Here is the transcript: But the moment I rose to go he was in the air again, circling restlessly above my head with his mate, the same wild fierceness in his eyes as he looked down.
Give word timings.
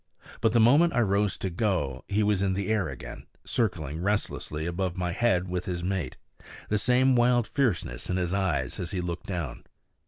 But 0.41 0.53
the 0.53 0.59
moment 0.59 0.93
I 0.95 1.01
rose 1.01 1.37
to 1.37 1.51
go 1.51 2.03
he 2.07 2.23
was 2.23 2.41
in 2.41 2.53
the 2.55 2.69
air 2.69 2.89
again, 2.89 3.27
circling 3.45 4.01
restlessly 4.01 4.65
above 4.65 4.97
my 4.97 5.11
head 5.11 5.47
with 5.47 5.65
his 5.65 5.83
mate, 5.83 6.17
the 6.69 6.79
same 6.79 7.15
wild 7.15 7.47
fierceness 7.47 8.09
in 8.09 8.17
his 8.17 8.33
eyes 8.33 8.79
as 8.79 8.89
he 8.89 8.99
looked 8.99 9.27
down. 9.27 9.63